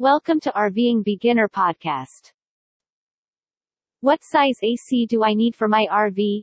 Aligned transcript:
Welcome 0.00 0.40
to 0.40 0.52
RVing 0.52 1.04
Beginner 1.04 1.46
Podcast. 1.46 2.32
What 4.00 4.24
size 4.24 4.56
AC 4.62 5.04
do 5.04 5.22
I 5.22 5.34
need 5.34 5.54
for 5.54 5.68
my 5.68 5.86
RV? 5.92 6.40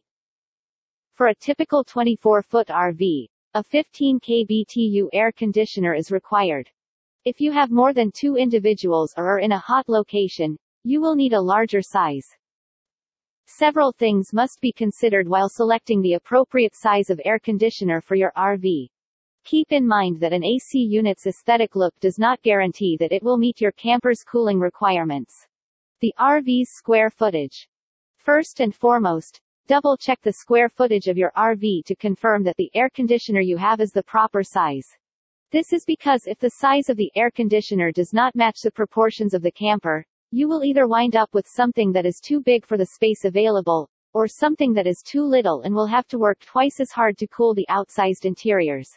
For 1.16 1.30
a 1.30 1.36
typical 1.42 1.84
24-foot 1.84 2.68
RV, 2.68 3.26
a 3.56 3.64
15 3.64 4.20
kBTU 4.20 5.08
air 5.12 5.32
conditioner 5.32 5.96
is 5.96 6.12
required. 6.12 6.70
If 7.26 7.42
you 7.42 7.52
have 7.52 7.72
more 7.72 7.94
than 7.94 8.12
two 8.12 8.36
individuals 8.36 9.16
or 9.18 9.26
are 9.26 9.40
in 9.40 9.54
a 9.54 9.58
hot 9.58 9.90
location, 9.90 10.56
you 10.84 11.02
will 11.02 11.16
need 11.16 11.34
a 11.34 11.42
larger 11.42 11.82
size. 11.82 12.28
Several 13.48 13.92
things 13.92 14.34
must 14.34 14.62
be 14.62 14.72
considered 14.72 15.28
while 15.28 15.50
selecting 15.50 16.04
the 16.04 16.14
appropriate 16.14 16.76
size 16.76 17.10
of 17.10 17.20
air 17.26 17.40
conditioner 17.40 18.02
for 18.02 18.14
your 18.14 18.32
RV. 18.38 18.90
Keep 19.48 19.72
in 19.72 19.88
mind 19.88 20.20
that 20.20 20.34
an 20.34 20.44
AC 20.44 20.78
unit's 20.78 21.26
aesthetic 21.26 21.74
look 21.74 21.98
does 22.02 22.20
not 22.20 22.42
guarantee 22.42 22.98
that 23.00 23.14
it 23.14 23.24
will 23.24 23.38
meet 23.38 23.62
your 23.62 23.72
camper's 23.72 24.22
cooling 24.22 24.60
requirements. 24.60 25.48
The 26.02 26.14
RV's 26.20 26.72
square 26.72 27.10
footage. 27.10 27.70
First 28.18 28.60
and 28.60 28.76
foremost, 28.76 29.40
double 29.66 29.96
check 29.96 30.20
the 30.22 30.34
square 30.34 30.68
footage 30.68 31.08
of 31.08 31.18
your 31.18 31.32
RV 31.38 31.86
to 31.86 31.96
confirm 31.96 32.44
that 32.44 32.58
the 32.58 32.70
air 32.74 32.90
conditioner 32.90 33.40
you 33.40 33.56
have 33.56 33.80
is 33.80 33.92
the 33.92 34.04
proper 34.04 34.44
size. 34.44 34.86
This 35.54 35.72
is 35.72 35.86
because 35.88 36.28
if 36.28 36.40
the 36.40 36.50
size 36.60 36.90
of 36.90 36.98
the 36.98 37.10
air 37.16 37.32
conditioner 37.32 37.94
does 37.94 38.12
not 38.12 38.36
match 38.36 38.60
the 38.62 38.72
proportions 38.72 39.34
of 39.34 39.42
the 39.42 39.52
camper, 39.54 40.06
you 40.30 40.50
will 40.50 40.66
either 40.66 40.90
wind 40.90 41.16
up 41.16 41.34
with 41.34 41.48
something 41.48 41.94
that 41.94 42.06
is 42.06 42.20
too 42.22 42.42
big 42.42 42.66
for 42.66 42.76
the 42.76 42.88
space 42.88 43.24
available, 43.24 43.88
or 44.14 44.28
something 44.28 44.74
that 44.74 44.88
is 44.88 45.02
too 45.02 45.24
little 45.24 45.62
and 45.62 45.74
will 45.74 45.88
have 45.88 46.06
to 46.10 46.20
work 46.20 46.40
twice 46.42 46.82
as 46.82 46.92
hard 46.92 47.18
to 47.20 47.28
cool 47.28 47.54
the 47.54 47.66
outsized 47.70 48.26
interiors. 48.26 48.90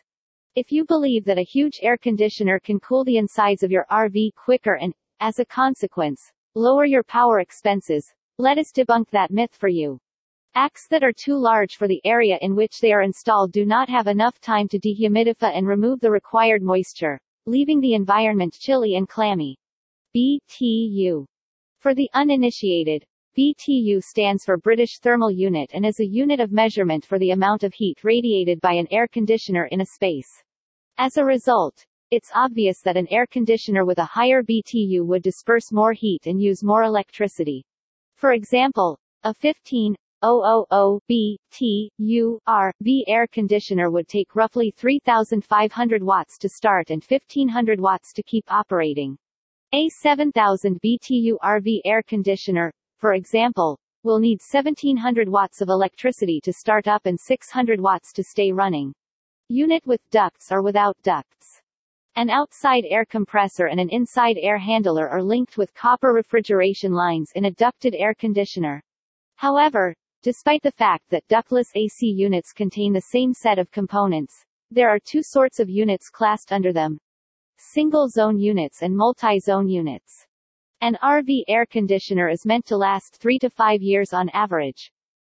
If 0.57 0.73
you 0.73 0.85
believe 0.85 1.25
that 1.27 1.39
a 1.39 1.43
huge 1.43 1.79
air 1.81 1.97
conditioner 1.97 2.59
can 2.59 2.81
cool 2.81 3.05
the 3.05 3.19
insides 3.19 3.63
of 3.63 3.71
your 3.71 3.87
RV 3.89 4.35
quicker 4.35 4.75
and, 4.75 4.93
as 5.21 5.39
a 5.39 5.45
consequence, 5.45 6.21
lower 6.57 6.85
your 6.85 7.05
power 7.05 7.39
expenses, 7.39 8.13
let 8.37 8.59
us 8.59 8.73
debunk 8.73 9.09
that 9.11 9.31
myth 9.31 9.55
for 9.55 9.69
you. 9.69 10.01
ACs 10.57 10.89
that 10.91 11.05
are 11.05 11.13
too 11.13 11.37
large 11.37 11.77
for 11.77 11.87
the 11.87 12.01
area 12.05 12.37
in 12.41 12.57
which 12.57 12.81
they 12.81 12.91
are 12.91 13.03
installed 13.03 13.53
do 13.53 13.65
not 13.65 13.89
have 13.89 14.09
enough 14.09 14.41
time 14.41 14.67
to 14.67 14.81
dehumidify 14.81 15.57
and 15.57 15.69
remove 15.69 16.01
the 16.01 16.11
required 16.11 16.63
moisture, 16.63 17.21
leaving 17.47 17.81
the 17.81 17.95
environment 17.95 18.53
chilly 18.59 18.97
and 18.97 19.09
clammy. 19.09 19.57
BTU. 20.17 21.27
For 21.79 21.95
the 21.95 22.11
uninitiated, 22.13 23.07
BTU 23.39 24.03
stands 24.03 24.45
for 24.45 24.57
British 24.57 24.99
Thermal 24.99 25.31
Unit 25.31 25.71
and 25.73 25.87
is 25.87 26.01
a 26.01 26.05
unit 26.05 26.41
of 26.41 26.51
measurement 26.51 27.05
for 27.05 27.17
the 27.17 27.31
amount 27.31 27.63
of 27.63 27.73
heat 27.73 28.03
radiated 28.03 28.61
by 28.61 28.73
an 28.73 28.89
air 28.91 29.07
conditioner 29.07 29.67
in 29.67 29.81
a 29.81 29.87
space. 29.87 30.43
As 30.99 31.17
a 31.17 31.25
result, 31.25 31.87
it's 32.11 32.33
obvious 32.35 32.81
that 32.83 32.97
an 32.97 33.07
air 33.09 33.29
conditioner 33.29 33.85
with 33.85 33.99
a 33.99 34.05
higher 34.05 34.43
BTU 34.43 35.07
would 35.07 35.23
disperse 35.23 35.71
more 35.71 35.93
heat 35.93 36.27
and 36.27 36.43
use 36.43 36.65
more 36.65 36.83
electricity. 36.83 37.65
For 38.17 38.33
example, 38.33 38.99
a 39.23 39.33
15 39.33 39.95
000 40.25 40.67
BTU 41.09 42.39
RV 42.49 43.03
air 43.07 43.29
conditioner 43.29 43.91
would 43.93 44.09
take 44.09 44.35
roughly 44.35 44.73
3,500 44.77 46.03
watts 46.03 46.37
to 46.39 46.49
start 46.49 46.91
and 46.91 47.05
1,500 47.05 47.81
watts 47.81 48.13
to 48.13 48.25
keep 48.25 48.45
operating. 48.53 49.17
A 49.73 49.89
7000 49.89 50.81
BTU 50.85 51.35
RV 51.45 51.81
air 51.85 52.03
conditioner, 52.03 52.73
for 53.01 53.15
example, 53.15 53.79
will 54.03 54.19
need 54.19 54.41
1700 54.41 55.29
watts 55.29 55.61
of 55.61 55.69
electricity 55.69 56.39
to 56.45 56.53
start 56.53 56.87
up 56.87 57.07
and 57.07 57.19
600 57.19 57.81
watts 57.81 58.13
to 58.13 58.23
stay 58.23 58.53
running. 58.53 58.93
Unit 59.49 59.87
with 59.87 60.01
ducts 60.11 60.53
or 60.53 60.63
without 60.63 60.97
ducts. 61.03 61.61
An 62.17 62.29
outside 62.29 62.85
air 62.89 63.05
compressor 63.05 63.67
and 63.67 63.81
an 63.81 63.89
inside 63.91 64.37
air 64.39 64.59
handler 64.59 65.09
are 65.09 65.23
linked 65.23 65.57
with 65.57 65.75
copper 65.75 66.13
refrigeration 66.13 66.93
lines 66.93 67.31
in 67.35 67.47
a 67.47 67.51
ducted 67.53 67.95
air 67.95 68.15
conditioner. 68.15 68.83
However, 69.37 69.95
despite 70.23 70.63
the 70.63 70.73
fact 70.73 71.09
that 71.09 71.27
ductless 71.29 71.69
AC 71.75 72.07
units 72.07 72.53
contain 72.53 72.93
the 72.93 73.01
same 73.13 73.33
set 73.33 73.59
of 73.59 73.71
components, 73.71 74.45
there 74.71 74.91
are 74.91 74.99
two 74.99 75.23
sorts 75.23 75.59
of 75.59 75.71
units 75.71 76.11
classed 76.11 76.53
under 76.53 76.73
them, 76.73 76.99
single-zone 77.59 78.39
units 78.39 78.83
and 78.83 78.97
multi-zone 78.97 79.69
units. 79.69 80.27
An 80.83 80.97
RV 81.03 81.45
air 81.47 81.67
conditioner 81.67 82.31
is 82.31 82.47
meant 82.47 82.65
to 82.69 82.77
last 82.79 83.17
3 83.17 83.39
to 83.41 83.51
5 83.51 83.83
years 83.83 84.15
on 84.15 84.31
average. 84.31 84.91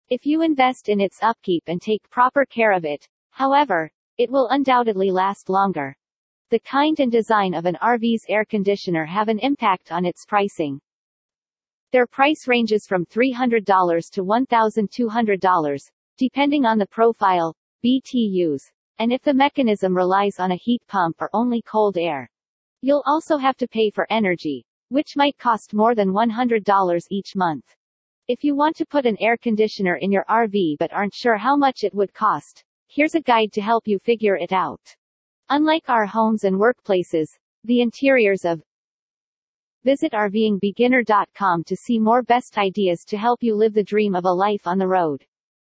If 0.10 0.26
you 0.26 0.42
invest 0.42 0.90
in 0.90 1.00
its 1.00 1.24
upkeep 1.24 1.64
and 1.68 1.82
take 1.82 2.10
proper 2.10 2.44
care 2.46 2.74
of 2.74 2.84
it, 2.84 3.08
however, 3.30 3.90
it 4.18 4.30
will 4.30 4.50
undoubtedly 4.50 5.10
last 5.10 5.48
longer. 5.48 5.96
The 6.50 6.60
kind 6.60 7.00
and 7.00 7.10
design 7.10 7.54
of 7.54 7.66
an 7.66 7.78
RV's 7.82 8.26
air 8.28 8.44
conditioner 8.44 9.06
have 9.06 9.30
an 9.30 9.40
impact 9.40 9.90
on 9.90 10.06
its 10.06 10.26
pricing. 10.26 10.82
Their 11.94 12.08
price 12.08 12.46
ranges 12.46 12.86
from 12.86 13.06
$300 13.06 14.12
to 14.16 14.26
$1,200, 14.26 15.92
depending 16.18 16.66
on 16.66 16.78
the 16.78 16.88
profile, 16.88 17.56
BTUs, 17.86 18.64
and 19.00 19.14
if 19.14 19.22
the 19.22 19.34
mechanism 19.34 19.96
relies 19.96 20.40
on 20.40 20.52
a 20.52 20.58
heat 20.58 20.82
pump 20.90 21.16
or 21.22 21.30
only 21.32 21.62
cold 21.62 21.98
air. 21.98 22.30
You'll 22.82 23.04
also 23.06 23.38
have 23.38 23.56
to 23.58 23.68
pay 23.70 23.90
for 23.90 24.06
energy, 24.10 24.66
which 24.90 25.16
might 25.16 25.38
cost 25.38 25.74
more 25.74 25.96
than 25.96 26.12
$100 26.12 27.06
each 27.10 27.36
month. 27.36 27.66
If 28.28 28.44
you 28.44 28.56
want 28.56 28.76
to 28.78 28.86
put 28.86 29.06
an 29.06 29.18
air 29.20 29.38
conditioner 29.38 29.96
in 29.96 30.12
your 30.12 30.26
RV 30.30 30.78
but 30.80 30.92
aren't 30.92 31.14
sure 31.14 31.38
how 31.38 31.56
much 31.56 31.84
it 31.84 31.94
would 31.94 32.14
cost, 32.14 32.64
here's 32.88 33.16
a 33.16 33.22
guide 33.22 33.52
to 33.54 33.62
help 33.62 33.88
you 33.88 34.00
figure 34.00 34.36
it 34.36 34.52
out. 34.52 34.96
Unlike 35.50 35.90
our 35.90 36.06
homes 36.06 36.44
and 36.44 36.58
workplaces, 36.58 37.30
the 37.64 37.82
interiors 37.82 38.44
of 38.44 38.62
Visit 39.84 40.12
RVingBeginner.com 40.12 41.64
to 41.64 41.76
see 41.76 42.00
more 42.00 42.22
best 42.22 42.58
ideas 42.58 43.06
to 43.06 43.18
help 43.18 43.42
you 43.42 43.56
live 43.56 43.74
the 43.74 43.84
dream 43.84 44.16
of 44.16 44.26
a 44.26 44.30
life 44.30 44.68
on 44.68 44.78
the 44.78 44.88
road. 44.88 45.24